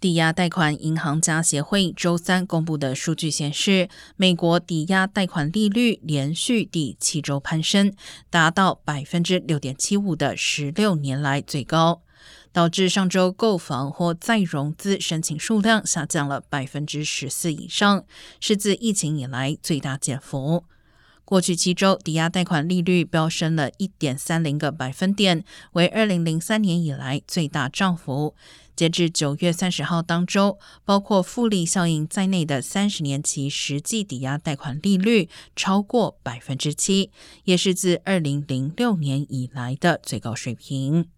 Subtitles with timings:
[0.00, 7.92] 抵押贷款银行家协会周三公布的数据显示，美国抵押贷款利率连续第七周攀升，
[8.30, 12.02] 达到百分之六点七五的十六年来最高，
[12.52, 18.04] 导致上周购房或再融资申请数量下降了百分之十四以上，
[18.38, 20.62] 是自疫情以来最大减幅。
[21.28, 28.34] 过去七周，抵押贷款利率飙升了一点三零个百分点，为二零零三年以来最大涨幅。
[28.74, 37.10] 截至九月三十号当周，包括复利效应在内的三十年期实际抵押贷款利率超过百分之七，
[37.44, 41.10] 也是自二零零六年以来的最高水平。